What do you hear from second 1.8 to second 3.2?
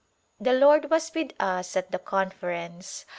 the Conference.